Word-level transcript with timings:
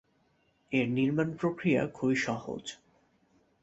এর 0.71 0.87
নির্মাণপ্রক্রিয়া 0.89 1.81
খুবই 1.87 2.17
সহজ। 2.17 2.63